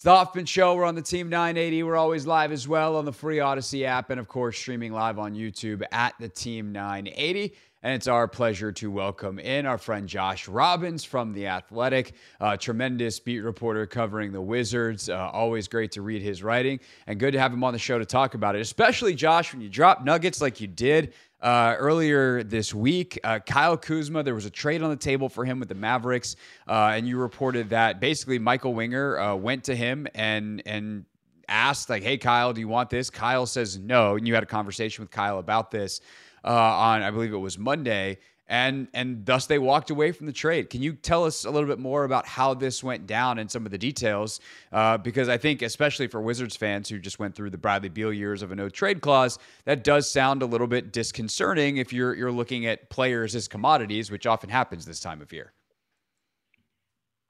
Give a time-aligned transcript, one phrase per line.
[0.00, 0.76] It's the Hoffman Show.
[0.76, 1.82] We're on the Team 980.
[1.82, 5.18] We're always live as well on the free Audacy app and, of course, streaming live
[5.18, 7.54] on YouTube at the Team 980.
[7.82, 12.56] And it's our pleasure to welcome in our friend Josh Robbins from The Athletic, a
[12.56, 15.10] tremendous beat reporter covering the Wizards.
[15.10, 17.98] Uh, always great to read his writing and good to have him on the show
[17.98, 21.12] to talk about it, especially, Josh, when you drop nuggets like you did
[21.42, 23.18] uh, earlier this week.
[23.24, 26.36] Uh, Kyle Kuzma, there was a trade on the table for him with the Mavericks,
[26.68, 31.04] uh, and you reported that basically Michael Winger uh, went to him and and
[31.48, 34.46] asked like, "Hey, Kyle, do you want this?" Kyle says no, and you had a
[34.46, 36.00] conversation with Kyle about this
[36.44, 38.18] uh, on, I believe it was Monday
[38.50, 40.70] and and thus they walked away from the trade.
[40.70, 43.64] Can you tell us a little bit more about how this went down and some
[43.64, 44.40] of the details?
[44.72, 48.12] Uh, because I think, especially for Wizards fans who just went through the Bradley Beal
[48.12, 52.12] years of a no trade clause, that does sound a little bit disconcerting if you're
[52.14, 55.52] you're looking at players as commodities, which often happens this time of year.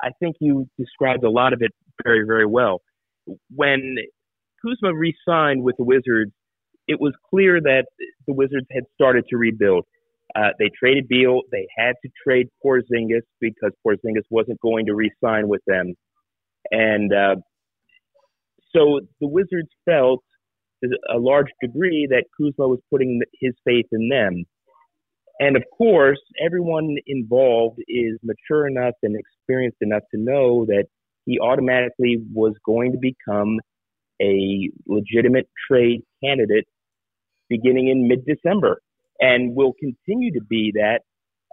[0.03, 1.71] I think you described a lot of it
[2.03, 2.81] very very well.
[3.55, 3.97] When
[4.63, 6.33] Kuzma re-signed with the Wizards,
[6.89, 7.85] it was clear that
[8.27, 9.85] the Wizards had started to rebuild
[10.37, 11.43] uh, they traded Beal.
[11.51, 15.95] They had to trade Porzingis because Porzingis wasn't going to re-sign with them,
[16.71, 17.37] and uh,
[18.75, 20.23] so the Wizards felt
[20.83, 24.45] to a large degree that Kuzma was putting his faith in them.
[25.39, 30.85] And of course, everyone involved is mature enough and experienced enough to know that
[31.25, 33.59] he automatically was going to become
[34.21, 36.67] a legitimate trade candidate
[37.49, 38.81] beginning in mid December
[39.21, 41.01] and will continue to be that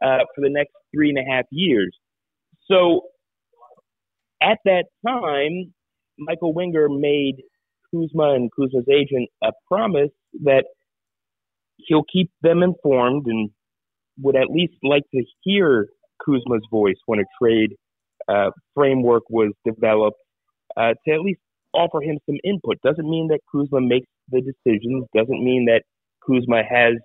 [0.01, 1.95] uh, for the next three and a half years.
[2.69, 3.01] So
[4.41, 5.73] at that time,
[6.17, 7.43] Michael Winger made
[7.91, 10.11] Kuzma and Kuzma's agent a promise
[10.43, 10.65] that
[11.77, 13.49] he'll keep them informed and
[14.19, 15.87] would at least like to hear
[16.23, 17.75] Kuzma's voice when a trade
[18.27, 20.17] uh, framework was developed
[20.75, 21.39] uh, to at least
[21.73, 22.77] offer him some input.
[22.83, 25.05] Doesn't mean that Kuzma makes the decisions.
[25.15, 25.83] Doesn't mean that
[26.25, 26.95] Kuzma has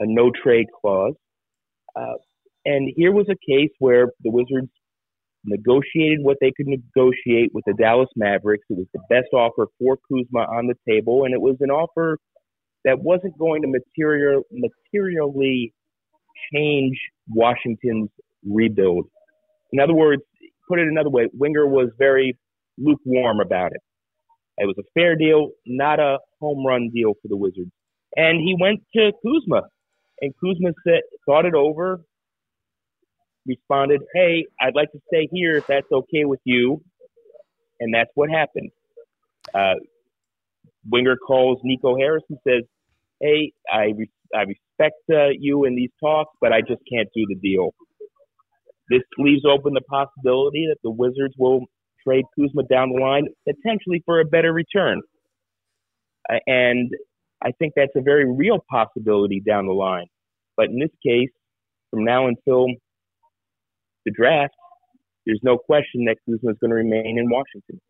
[0.00, 1.14] a no trade clause.
[1.96, 2.14] Uh,
[2.64, 4.70] and here was a case where the Wizards
[5.44, 8.64] negotiated what they could negotiate with the Dallas Mavericks.
[8.70, 12.18] It was the best offer for Kuzma on the table, and it was an offer
[12.84, 15.72] that wasn't going to material, materially
[16.52, 18.10] change Washington's
[18.44, 19.06] rebuild.
[19.72, 20.22] In other words,
[20.68, 22.36] put it another way, Winger was very
[22.78, 23.80] lukewarm about it.
[24.58, 27.70] It was a fair deal, not a home run deal for the Wizards.
[28.16, 29.62] And he went to Kuzma
[30.24, 32.00] and Kuzma said, thought it over,
[33.46, 36.82] responded, Hey, I'd like to stay here if that's okay with you.
[37.80, 38.70] And that's what happened.
[39.54, 39.74] Uh,
[40.88, 42.62] Winger calls Nico Harris and says,
[43.20, 47.26] Hey, I, re- I respect uh, you in these talks, but I just can't do
[47.28, 47.74] the deal.
[48.88, 51.66] This leaves open the possibility that the Wizards will
[52.06, 55.00] trade Kuzma down the line, potentially for a better return.
[56.46, 56.90] And
[57.42, 60.06] I think that's a very real possibility down the line.
[60.56, 61.30] But in this case,
[61.90, 62.66] from now until
[64.04, 64.54] the draft,
[65.26, 67.80] there's no question that Kuzma is going to remain in Washington.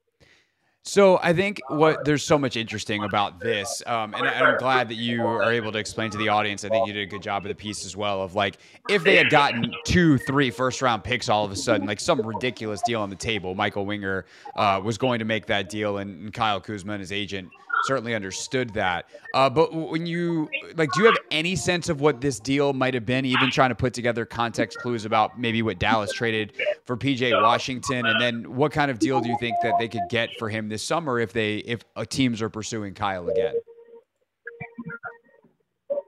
[0.86, 4.96] So I think what there's so much interesting about this, um, and I'm glad that
[4.96, 6.62] you are able to explain to the audience.
[6.62, 8.20] I think you did a good job of the piece as well.
[8.20, 8.58] Of like,
[8.90, 12.20] if they had gotten two, three first round picks all of a sudden, like some
[12.20, 14.26] ridiculous deal on the table, Michael Winger
[14.56, 17.48] uh, was going to make that deal, and, and Kyle Kuzma and his agent
[17.86, 19.06] certainly understood that.
[19.34, 22.94] Uh, but when you like, do you have any sense of what this deal might
[22.94, 23.24] have been?
[23.24, 26.52] Even trying to put together context clues about maybe what Dallas traded
[26.84, 30.08] for PJ Washington, and then what kind of deal do you think that they could
[30.10, 33.54] get for him this summer if they if uh, teams are pursuing Kyle again?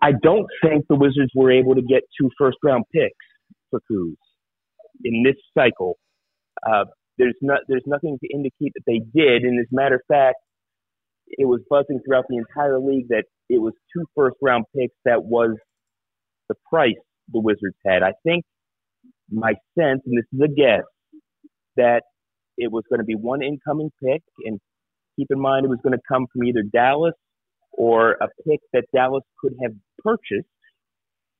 [0.02, 3.14] I don't think the Wizards were able to get two first round picks
[3.70, 4.14] for Kuz
[5.04, 5.98] in this cycle.
[6.66, 6.84] Uh,
[7.18, 10.36] there's not there's nothing to indicate that they did, and as a matter of fact,
[11.28, 15.24] it was buzzing throughout the entire league that it was two first round picks that
[15.24, 15.56] was
[16.48, 16.94] the price
[17.32, 18.02] the Wizards had.
[18.02, 18.44] I think
[19.30, 20.84] my sense, and this is a guess,
[21.76, 22.02] that
[22.56, 24.58] it was going to be one incoming pick, and
[25.16, 27.14] keep in mind it was going to come from either Dallas
[27.72, 30.48] or a pick that Dallas could have purchased,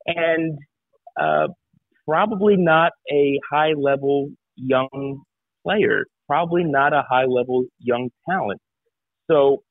[0.05, 0.57] and
[1.19, 1.47] uh,
[2.07, 5.21] probably not a high level young
[5.65, 8.59] player, probably not a high level young talent.
[9.29, 9.63] So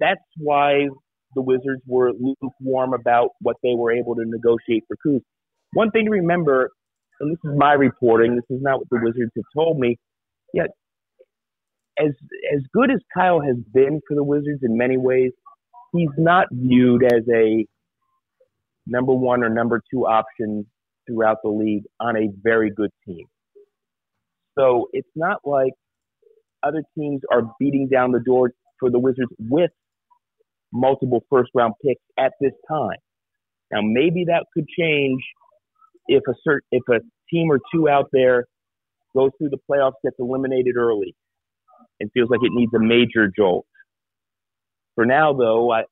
[0.00, 0.88] that's why
[1.34, 5.20] the Wizards were lukewarm about what they were able to negotiate for Kuz.
[5.72, 6.70] One thing to remember,
[7.20, 9.98] and this is my reporting, this is not what the Wizards have told me,
[10.54, 10.68] yet
[11.98, 12.12] as
[12.54, 15.32] as good as Kyle has been for the Wizards in many ways,
[15.92, 17.66] he's not viewed as a
[18.86, 20.66] number one or number two option
[21.06, 23.26] throughout the league on a very good team.
[24.58, 25.72] So it's not like
[26.62, 29.70] other teams are beating down the door for the Wizards with
[30.76, 32.98] multiple first round picks at this time.
[33.72, 35.20] Now maybe that could change
[36.08, 37.00] if a cert, if a
[37.30, 38.44] team or two out there
[39.14, 41.14] goes through the playoffs, gets eliminated early,
[42.00, 43.66] and feels like it needs a major jolt.
[44.94, 45.82] For now, though, I,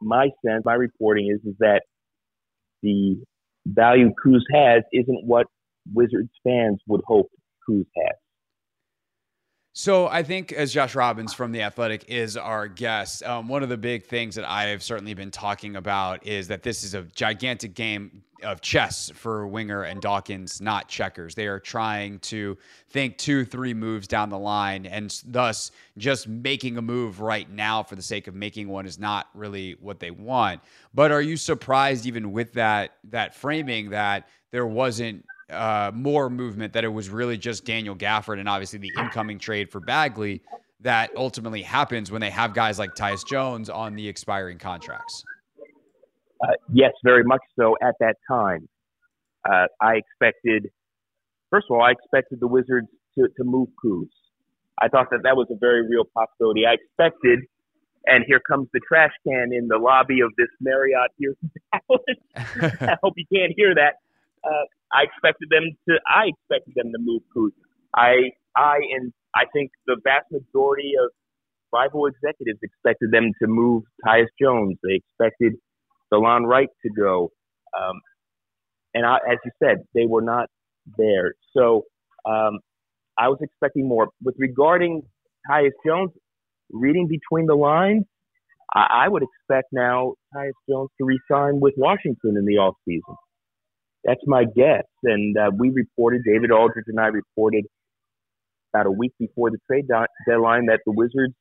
[0.00, 1.82] my sense, my reporting is is that
[2.82, 3.16] the
[3.66, 5.46] value Kuz has isn't what
[5.92, 7.28] Wizards fans would hope
[7.68, 8.16] Kuz has.
[9.78, 13.68] So I think as Josh Robbins from the Athletic is our guest, um, one of
[13.68, 17.02] the big things that I have certainly been talking about is that this is a
[17.02, 21.36] gigantic game of chess for Winger and Dawkins, not checkers.
[21.36, 22.58] They are trying to
[22.90, 27.84] think two, three moves down the line, and thus just making a move right now
[27.84, 30.60] for the sake of making one is not really what they want.
[30.92, 36.72] But are you surprised, even with that that framing, that there wasn't uh, more movement
[36.74, 40.42] that it was really just Daniel Gafford and obviously the incoming trade for Bagley
[40.80, 45.24] that ultimately happens when they have guys like Tyus Jones on the expiring contracts.
[46.42, 48.68] Uh, yes, very much so at that time.
[49.48, 50.70] Uh, I expected,
[51.50, 52.86] first of all, I expected the Wizards
[53.16, 54.06] to, to move Kuz.
[54.80, 56.64] I thought that that was a very real possibility.
[56.64, 57.40] I expected,
[58.06, 61.34] and here comes the trash can in the lobby of this Marriott here.
[61.72, 63.94] I hope you can't hear that.
[64.44, 66.00] Uh, I expected them to.
[66.06, 67.50] I expected them to move Kuz.
[67.96, 71.10] I, I, and I think the vast majority of
[71.72, 74.76] rival executives expected them to move Tyus Jones.
[74.82, 75.54] They expected
[76.12, 77.30] Delon Wright to go,
[77.78, 78.00] um,
[78.94, 80.48] and I, as you said, they were not
[80.96, 81.34] there.
[81.56, 81.84] So
[82.26, 82.60] um,
[83.18, 84.08] I was expecting more.
[84.22, 85.02] With regarding
[85.50, 86.10] Tyus Jones,
[86.70, 88.04] reading between the lines,
[88.74, 93.16] I, I would expect now Tyus Jones to resign with Washington in the off season.
[94.04, 94.84] That's my guess.
[95.04, 97.66] And uh, we reported, David Aldridge and I reported
[98.72, 99.86] about a week before the trade
[100.28, 101.34] deadline that the Wizards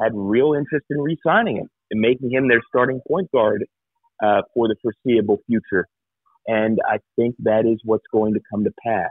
[0.00, 3.64] had real interest in re-signing him and making him their starting point guard
[4.24, 5.86] uh, for the foreseeable future.
[6.46, 9.08] And I think that is what's going to come to pass.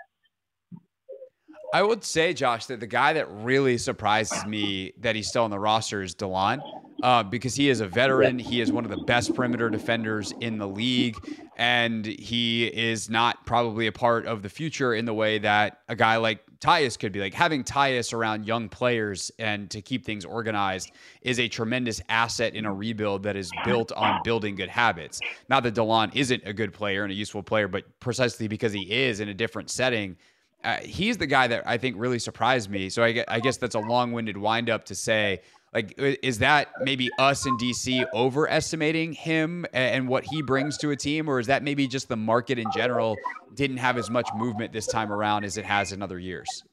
[1.73, 5.49] I would say, Josh, that the guy that really surprises me that he's still on
[5.49, 6.61] the roster is Delon,
[7.01, 8.37] uh, because he is a veteran.
[8.37, 11.17] He is one of the best perimeter defenders in the league,
[11.57, 15.95] and he is not probably a part of the future in the way that a
[15.95, 17.19] guy like Tyus could be.
[17.19, 20.91] Like having Tyus around young players and to keep things organized
[21.23, 25.19] is a tremendous asset in a rebuild that is built on building good habits.
[25.49, 28.83] Not that Delon isn't a good player and a useful player, but precisely because he
[28.83, 30.17] is in a different setting
[30.63, 32.89] uh, he's the guy that I think really surprised me.
[32.89, 35.41] So I, I guess that's a long-winded windup to say,
[35.73, 40.95] like, is that maybe us in DC overestimating him and what he brings to a
[40.95, 43.17] team, or is that maybe just the market in general
[43.55, 46.63] didn't have as much movement this time around as it has in other years?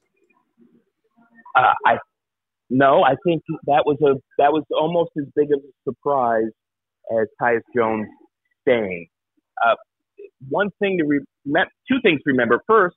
[1.56, 1.96] Uh, I
[2.69, 6.50] no, I think that was a that was almost as big of a surprise
[7.10, 8.06] as Tyus Jones
[8.62, 9.08] staying.
[9.66, 9.75] Uh,
[10.48, 12.62] one thing to re- two things to remember.
[12.66, 12.96] First,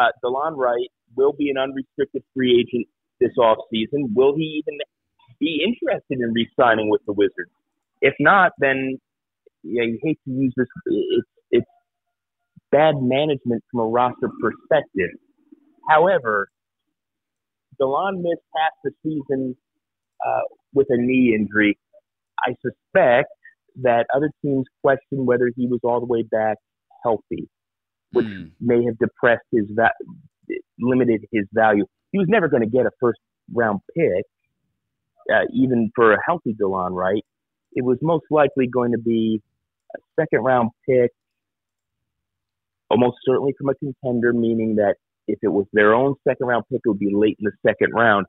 [0.00, 2.86] uh, Delon Wright will be an unrestricted free agent
[3.20, 4.14] this offseason.
[4.14, 4.78] Will he even
[5.38, 7.50] be interested in re-signing with the Wizards?
[8.00, 8.98] If not, then
[9.62, 10.66] yeah, you hate to use this.
[10.86, 11.66] It's it's
[12.70, 15.10] bad management from a roster perspective.
[15.88, 16.48] However,
[17.80, 19.56] Delon missed half the season
[20.26, 20.40] uh,
[20.74, 21.78] with a knee injury.
[22.40, 23.28] I suspect
[23.82, 26.58] that other teams question whether he was all the way back
[27.02, 27.48] healthy
[28.12, 28.50] which mm.
[28.60, 29.90] may have depressed his va-
[30.78, 31.84] limited his value.
[32.12, 33.18] He was never going to get a first
[33.52, 34.24] round pick,
[35.32, 37.24] uh, even for a healthy Delon Wright.
[37.72, 39.40] It was most likely going to be
[39.94, 41.10] a second round pick,
[42.90, 46.80] almost certainly from a contender, meaning that if it was their own second round pick,
[46.84, 48.26] it would be late in the second round.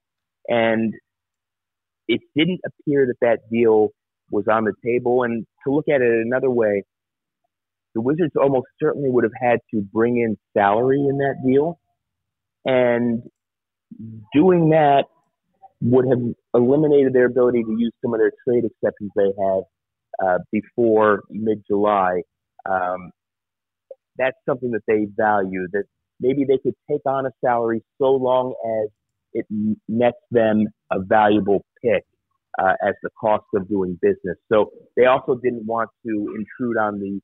[0.47, 0.93] And
[2.07, 3.89] it didn't appear that that deal
[4.29, 5.23] was on the table.
[5.23, 6.83] And to look at it another way,
[7.95, 11.79] the Wizards almost certainly would have had to bring in salary in that deal.
[12.65, 13.23] And
[14.33, 15.05] doing that
[15.81, 19.61] would have eliminated their ability to use some of their trade exceptions they had
[20.23, 22.21] uh, before mid July.
[22.69, 23.11] Um,
[24.17, 25.83] that's something that they value, that
[26.19, 28.89] maybe they could take on a salary so long as
[29.33, 29.45] it
[29.87, 32.03] nets them a valuable pick
[32.59, 34.37] uh, as the cost of doing business.
[34.51, 37.19] So they also didn't want to intrude on the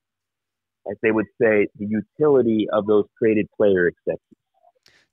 [0.91, 4.38] as they would say, the utility of those traded player exceptions.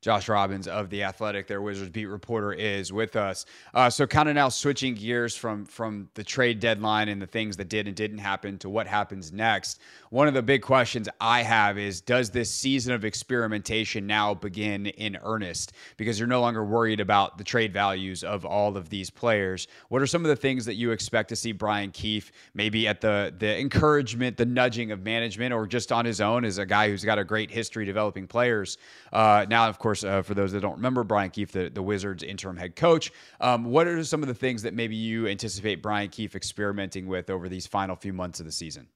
[0.07, 3.45] Josh Robbins of the Athletic, their Wizards beat reporter, is with us.
[3.75, 7.57] Uh, so, kind of now switching gears from from the trade deadline and the things
[7.57, 9.81] that did and didn't happen to what happens next.
[10.11, 14.87] One of the big questions I have is: Does this season of experimentation now begin
[14.87, 15.73] in earnest?
[15.97, 19.67] Because you're no longer worried about the trade values of all of these players.
[19.89, 23.01] What are some of the things that you expect to see Brian Keefe maybe at
[23.01, 26.89] the the encouragement, the nudging of management, or just on his own as a guy
[26.89, 28.79] who's got a great history developing players?
[29.13, 32.23] Uh, now, of course, uh, for those that don't remember, Brian Keefe, the, the Wizards
[32.23, 33.13] interim head coach.
[33.41, 37.31] Um, what are some of the things that maybe you anticipate Brian Keefe experimenting with
[37.31, 38.89] over these final few months of the season?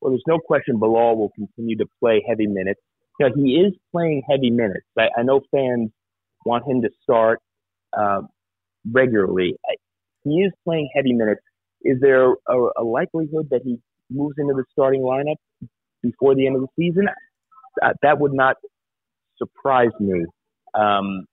[0.00, 2.80] Well, there's no question Bilal will continue to play heavy minutes.
[3.18, 4.86] You know, he is playing heavy minutes.
[4.98, 5.90] I, I know fans
[6.46, 7.40] want him to start
[7.96, 8.22] uh,
[8.90, 9.56] regularly.
[9.68, 9.74] I,
[10.24, 11.42] he is playing heavy minutes.
[11.82, 13.78] Is there a, a likelihood that he
[14.10, 15.36] moves into the starting lineup
[16.02, 17.08] before the end of the season?
[17.82, 18.56] Uh, that would not
[19.40, 20.24] surprise me.
[20.74, 21.24] Um,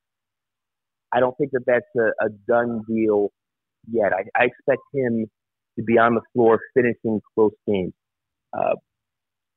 [1.13, 3.31] I don't think that that's a, a done deal
[3.89, 4.11] yet.
[4.13, 5.27] I, I, expect him
[5.77, 7.93] to be on the floor finishing close games.
[8.51, 8.75] Uh,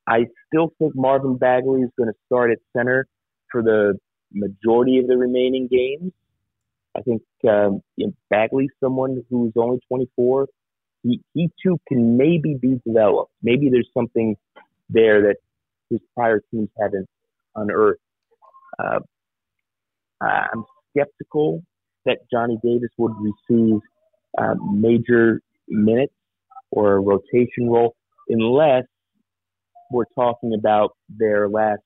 [0.06, 3.06] I still think Marvin Bagley is going to start at center
[3.50, 3.98] for the
[4.32, 6.12] majority of the remaining games.
[6.96, 7.80] I think um,
[8.28, 10.48] Bagley's someone who's only 24.
[11.02, 13.32] He, he too can maybe be developed.
[13.42, 14.36] Maybe there's something
[14.88, 15.36] there that
[15.88, 17.08] his prior teams haven't
[17.54, 18.00] unearthed.
[18.78, 19.00] Uh,
[20.20, 21.62] I'm skeptical
[22.06, 23.80] that Johnny Davis would receive
[24.38, 26.14] uh, major minutes
[26.70, 27.94] or a rotation role
[28.28, 28.84] unless
[29.90, 31.80] we're talking about their last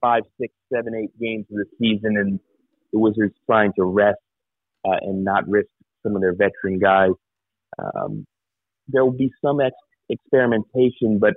[0.00, 2.40] five, six, seven, eight games of the season and
[2.92, 4.18] the Wizards trying to rest
[4.86, 5.68] uh, and not risk
[6.02, 7.10] some of their veteran guys.
[7.78, 8.26] Um,
[8.86, 9.74] there will be some ex-
[10.08, 11.34] experimentation, but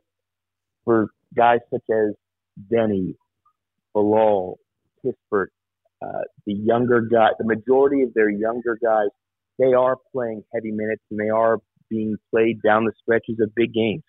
[0.85, 2.13] for guys such as
[2.71, 3.15] Deni,
[3.93, 4.57] Bilal,
[5.03, 5.47] Kispert,
[6.01, 9.09] uh, the younger guy, the majority of their younger guys,
[9.59, 13.73] they are playing heavy minutes and they are being played down the stretches of big
[13.73, 14.03] games.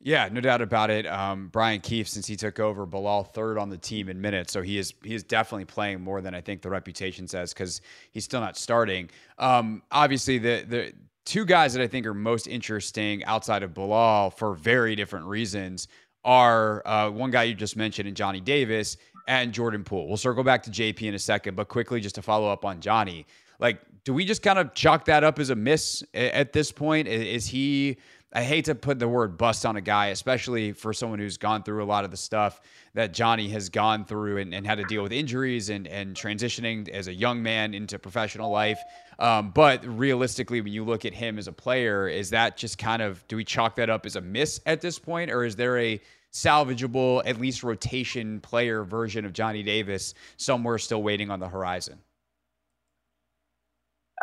[0.00, 1.06] Yeah, no doubt about it.
[1.06, 4.60] Um, Brian Keefe, since he took over, Bilal third on the team in minutes, so
[4.60, 7.80] he is he is definitely playing more than I think the reputation says because
[8.12, 9.08] he's still not starting.
[9.38, 10.92] Um, obviously, the the
[11.24, 15.88] two guys that I think are most interesting outside of Bilal for very different reasons
[16.26, 20.06] are uh, one guy you just mentioned, and Johnny Davis, and Jordan Poole.
[20.08, 22.80] We'll circle back to JP in a second, but quickly just to follow up on
[22.80, 23.26] Johnny.
[23.58, 27.08] Like, do we just kind of chalk that up as a miss at this point?
[27.08, 27.96] Is he?
[28.32, 31.62] I hate to put the word bust on a guy, especially for someone who's gone
[31.62, 32.60] through a lot of the stuff
[32.94, 36.88] that Johnny has gone through and, and had to deal with injuries and, and transitioning
[36.88, 38.80] as a young man into professional life.
[39.20, 43.00] Um, but realistically, when you look at him as a player, is that just kind
[43.00, 45.30] of, do we chalk that up as a miss at this point?
[45.30, 46.00] Or is there a
[46.32, 51.98] salvageable, at least rotation player version of Johnny Davis somewhere still waiting on the horizon?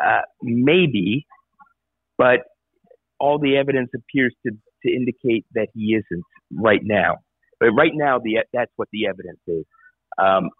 [0.04, 1.26] Uh, maybe,
[2.18, 2.40] but
[3.24, 4.52] all the evidence appears to,
[4.84, 7.16] to indicate that he isn't right now.
[7.58, 9.64] But right now, the that's what the evidence is.
[10.22, 10.50] Um,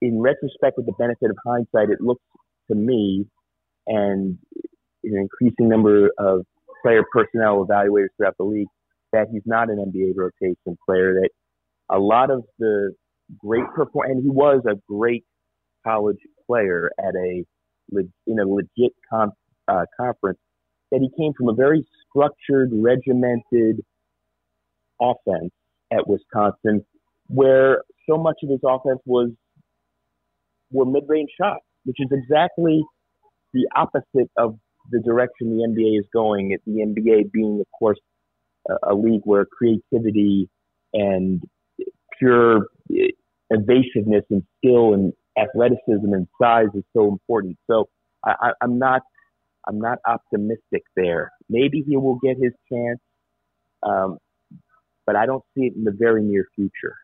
[0.00, 2.24] in retrospect, with the benefit of hindsight, it looks
[2.68, 3.24] to me
[3.86, 4.36] and
[5.04, 6.44] an increasing number of
[6.82, 8.66] player personnel evaluators throughout the league
[9.12, 11.14] that he's not an NBA rotation player.
[11.14, 11.30] That
[11.88, 12.92] a lot of the
[13.38, 15.24] great perform, and he was a great
[15.86, 16.18] college
[16.48, 17.44] player at a
[18.26, 19.30] in a legit con-
[19.68, 20.38] uh, conference.
[20.90, 23.80] That he came from a very structured, regimented
[25.00, 25.50] offense
[25.90, 26.84] at Wisconsin,
[27.28, 29.30] where so much of his offense was
[30.70, 32.82] were mid-range shots, which is exactly
[33.52, 34.56] the opposite of
[34.90, 36.56] the direction the NBA is going.
[36.66, 37.98] The NBA being, of course,
[38.86, 40.48] a, league where creativity
[40.92, 41.42] and
[42.18, 42.66] pure
[43.50, 47.56] evasiveness and skill and athleticism and size is so important.
[47.70, 47.88] So
[48.24, 49.02] I, I'm not
[49.66, 51.32] I'm not optimistic there.
[51.48, 53.00] Maybe he will get his chance,
[53.82, 54.18] um,
[55.06, 56.96] but I don't see it in the very near future.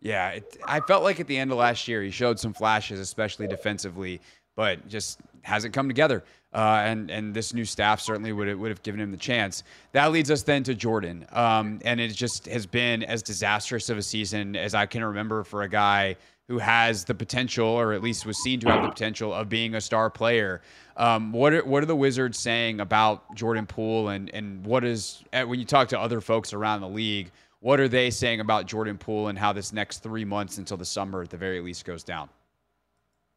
[0.00, 2.98] Yeah, it, I felt like at the end of last year he showed some flashes,
[2.98, 4.20] especially defensively,
[4.56, 6.24] but just hasn't come together.
[6.52, 9.62] Uh, and and this new staff certainly would would have given him the chance.
[9.92, 13.96] That leads us then to Jordan, um, and it just has been as disastrous of
[13.96, 16.16] a season as I can remember for a guy
[16.52, 19.74] who has the potential, or at least was seen to have the potential of being
[19.74, 20.60] a star player.
[20.98, 25.24] Um, what are, what are the Wizards saying about Jordan Poole, and and what is
[25.32, 27.30] uh, when you talk to other folks around the league?
[27.60, 30.84] What are they saying about Jordan Poole and how this next three months until the
[30.84, 32.28] summer, at the very least, goes down?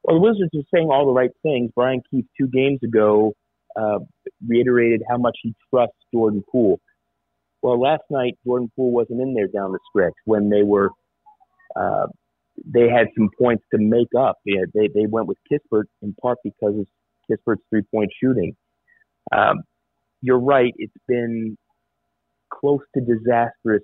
[0.04, 1.72] Well, the Wizards are saying all the right things.
[1.74, 3.32] Brian Keefe two games ago
[3.78, 4.00] uh,
[4.46, 6.82] reiterated how much he trusts Jordan Poole.
[7.62, 10.90] Well, last night Jordan Poole wasn't in there down the stretch when they were
[11.80, 12.08] uh,
[12.64, 14.38] they had some points to make up.
[14.46, 16.88] Yeah, they they went with Kispert in part because of
[17.30, 18.56] Kispert's three point shooting.
[19.36, 19.64] Um,
[20.22, 21.58] you're right; it's been
[22.54, 23.84] close to disastrous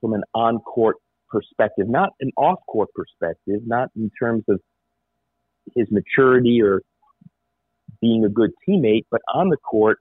[0.00, 0.96] from an on court
[1.28, 4.60] perspective, not an off court perspective, not in terms of
[5.74, 6.82] his maturity or
[8.00, 9.98] being a good teammate, but on the court,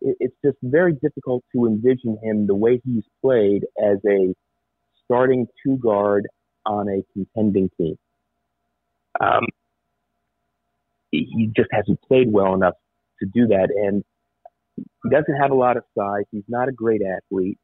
[0.00, 4.34] it's just very difficult to envision him the way he's played as a
[5.04, 6.26] starting two guard
[6.66, 7.96] on a contending team.
[9.20, 9.46] Um,
[11.10, 12.74] he just hasn't played well enough
[13.20, 14.04] to do that, and
[14.76, 16.24] he doesn't have a lot of size.
[16.30, 17.58] He's not a great athlete.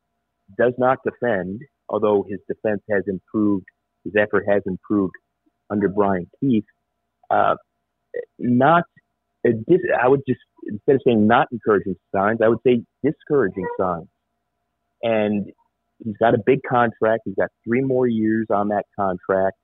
[0.58, 3.66] Does not defend, although his defense has improved.
[4.04, 5.14] His effort has improved
[5.70, 6.64] under Brian Keefe.
[7.30, 7.56] Uh,
[8.38, 8.84] not
[9.44, 14.08] I would just instead of saying not encouraging signs, I would say discouraging signs.
[15.02, 15.50] And
[16.04, 17.22] he's got a big contract.
[17.24, 19.56] He's got three more years on that contract.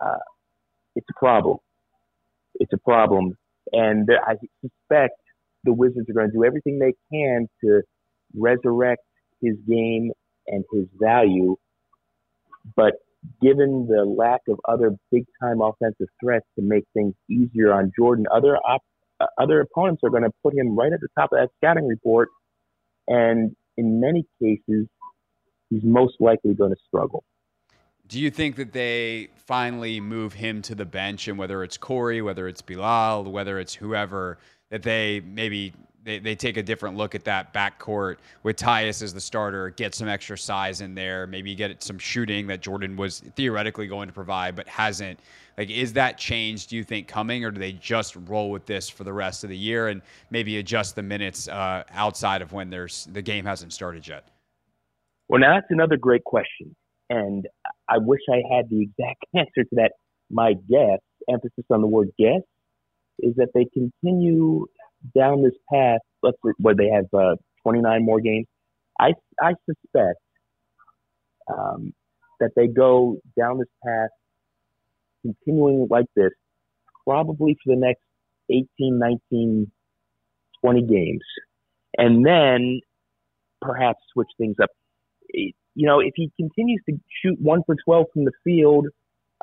[0.00, 0.18] Uh,
[0.96, 1.58] it's a problem.
[2.54, 3.36] It's a problem,
[3.72, 5.14] and I suspect
[5.64, 7.82] the Wizards are going to do everything they can to
[8.34, 9.02] resurrect
[9.40, 10.10] his game
[10.46, 11.56] and his value.
[12.76, 12.94] But
[13.40, 18.26] given the lack of other big time offensive threats to make things easier on Jordan,
[18.32, 18.82] other op-
[19.20, 21.86] uh, other opponents are going to put him right at the top of that scouting
[21.86, 22.28] report.
[23.06, 24.86] And in many cases,
[25.70, 27.24] he's most likely going to struggle.
[28.08, 32.20] Do you think that they finally move him to the bench, and whether it's Corey,
[32.20, 34.38] whether it's Bilal, whether it's whoever,
[34.70, 35.72] that they maybe
[36.02, 39.94] they, they take a different look at that backcourt with Tyus as the starter, get
[39.94, 44.14] some extra size in there, maybe get some shooting that Jordan was theoretically going to
[44.14, 45.20] provide but hasn't.
[45.58, 48.88] Like, is that change, do you think, coming, or do they just roll with this
[48.88, 50.00] for the rest of the year and
[50.30, 54.26] maybe adjust the minutes uh, outside of when there's the game hasn't started yet?
[55.30, 56.74] Well, now that's another great question.
[57.08, 57.46] And
[57.88, 59.92] I wish I had the exact answer to that.
[60.28, 60.98] My guess,
[61.30, 62.42] emphasis on the word guess,
[63.20, 64.66] is that they continue
[65.16, 68.46] down this path, let's where they have uh, 29 more games.
[69.00, 70.18] I I suspect
[71.52, 71.92] um,
[72.40, 74.10] that they go down this path,
[75.22, 76.32] continuing like this,
[77.06, 78.02] probably for the next
[78.50, 78.66] 18,
[78.98, 79.70] 19,
[80.64, 81.22] 20 games,
[81.98, 82.80] and then
[83.62, 84.70] perhaps switch things up.
[85.32, 88.86] You know, if he continues to shoot one for 12 from the field,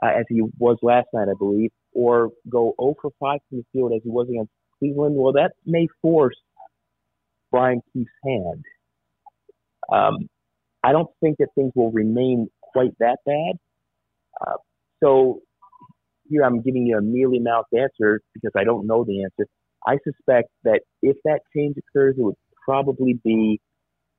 [0.02, 3.66] uh, as he was last night, I believe, or go 0 for 5 from the
[3.74, 6.36] field as he was against Cleveland, well, that may force
[7.52, 8.64] Brian Keefe's hand.
[9.92, 10.30] Um,
[10.84, 13.56] I don't think that things will remain quite that bad.
[14.40, 14.58] Uh,
[15.02, 15.42] so
[16.30, 19.50] here I'm giving you a mealy mouthed answer because I don't know the answer.
[19.86, 23.60] I suspect that if that change occurs, it would probably be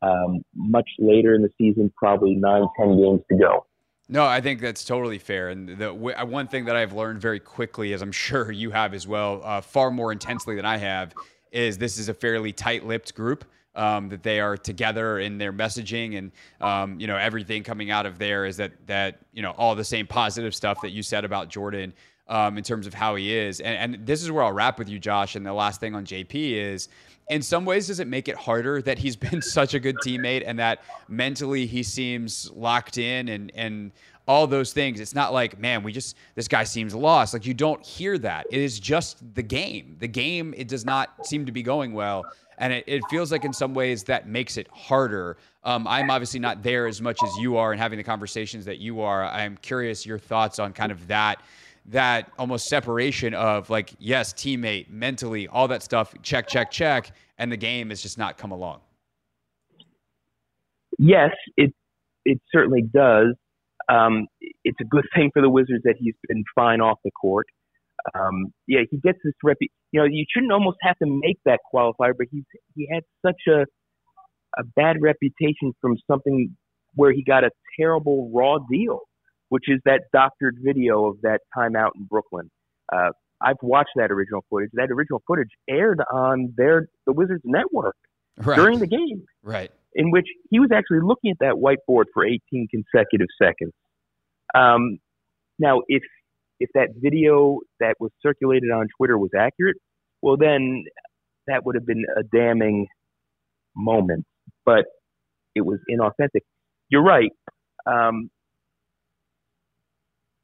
[0.03, 3.65] um, much later in the season, probably nine, ten games to go.
[4.09, 5.51] No, I think that's totally fair.
[5.51, 8.95] And the uh, one thing that I've learned very quickly, as I'm sure you have
[8.95, 11.15] as well, uh, far more intensely than I have,
[11.53, 13.45] is this is a fairly tight-lipped group.
[13.75, 18.07] Um, that they are together in their messaging and um, you know everything coming out
[18.07, 21.25] of there is that that you know all the same positive stuff that you said
[21.25, 21.93] about Jordan
[22.27, 24.89] um, in terms of how he is and, and this is where I'll wrap with
[24.89, 26.89] you Josh and the last thing on JP is
[27.29, 30.43] in some ways does it make it harder that he's been such a good teammate
[30.47, 33.93] and that mentally he seems locked in and and
[34.27, 35.01] all those things?
[35.01, 37.35] It's not like man we just this guy seems lost.
[37.35, 38.47] Like you don't hear that.
[38.51, 39.97] It is just the game.
[39.99, 42.25] The game it does not seem to be going well.
[42.61, 45.37] And it, it feels like in some ways that makes it harder.
[45.63, 48.79] Um, i'm obviously not there as much as you are and having the conversations that
[48.79, 49.25] you are.
[49.25, 51.41] I'm curious your thoughts on kind of that
[51.89, 57.51] that almost separation of like, yes, teammate, mentally, all that stuff, check, check, check, and
[57.51, 58.81] the game has just not come along.
[60.99, 61.73] Yes, it
[62.25, 63.35] it certainly does.
[63.89, 64.27] Um,
[64.65, 67.47] it's a good thing for the Wizards that he's been fine off the court.
[68.15, 69.57] Um, yeah, he gets this rep.
[69.61, 73.41] You know, you shouldn't almost have to make that qualifier, but he's he had such
[73.49, 73.65] a
[74.59, 76.57] a bad reputation from something
[76.95, 79.01] where he got a terrible raw deal
[79.49, 82.51] which is that doctored video of that timeout in Brooklyn.
[82.93, 84.71] Uh, I've watched that original footage.
[84.75, 87.97] That original footage aired on their the Wizards network
[88.39, 88.57] right.
[88.57, 89.71] during the game, right?
[89.95, 93.73] In which he was actually looking at that whiteboard for 18 consecutive seconds.
[94.55, 94.99] Um,
[95.59, 96.03] now, if
[96.61, 99.77] if that video that was circulated on Twitter was accurate,
[100.23, 100.85] well, then
[101.47, 102.89] that would have been a damning
[103.77, 104.25] moment.
[104.65, 104.87] But
[105.55, 106.43] it was inauthentic.
[106.89, 107.31] You're right.
[107.87, 108.31] Um,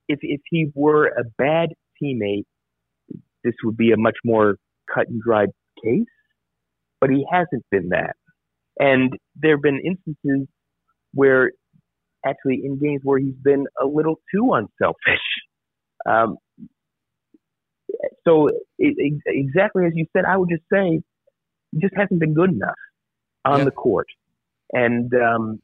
[0.08, 1.70] if if he were a bad
[2.02, 2.44] teammate,
[3.42, 4.56] this would be a much more
[4.92, 5.50] cut and dried
[5.82, 6.06] case.
[7.00, 8.16] But he hasn't been that,
[8.78, 10.48] and there have been instances
[11.12, 11.52] where
[12.26, 14.96] actually in games where he's been a little too unselfish.
[16.06, 16.36] Um,
[18.26, 21.00] so it, it, exactly as you said, I would just say
[21.72, 22.74] he just hasn't been good enough
[23.44, 23.64] on yeah.
[23.64, 24.08] the court,
[24.72, 25.60] and um,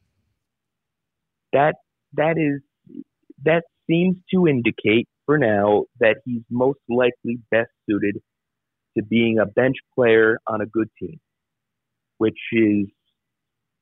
[1.53, 1.75] that
[2.13, 2.61] that is
[3.43, 8.17] that seems to indicate for now that he's most likely best suited
[8.97, 11.19] to being a bench player on a good team,
[12.17, 12.87] which is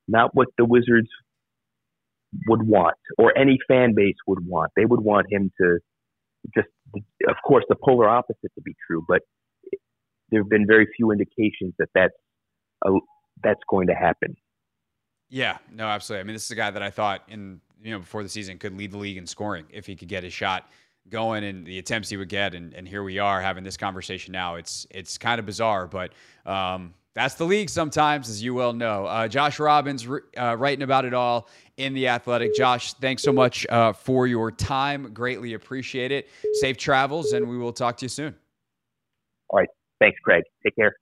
[0.08, 1.10] not what the Wizards
[2.48, 4.72] would want or any fan base would want.
[4.76, 5.80] They would want him to
[6.56, 9.22] just, of course, the polar opposite to be true, but
[10.30, 12.14] there have been very few indications that that's,
[12.86, 12.92] a,
[13.44, 14.36] that's going to happen.
[15.30, 16.22] Yeah, no, absolutely.
[16.22, 18.58] I mean, this is a guy that I thought in you know before the season
[18.58, 20.70] could lead the league in scoring if he could get his shot
[21.10, 24.32] going and the attempts he would get, and, and here we are having this conversation
[24.32, 24.56] now.
[24.56, 26.14] It's it's kind of bizarre, but
[26.46, 29.06] um, that's the league sometimes, as you well know.
[29.06, 32.56] Uh, Josh Robbins uh, writing about it all in the Athletic.
[32.56, 35.14] Josh, thanks so much uh, for your time.
[35.14, 36.30] Greatly appreciate it.
[36.54, 38.36] Safe travels, and we will talk to you soon.
[39.50, 40.44] All right, thanks, Craig.
[40.64, 40.96] Take care.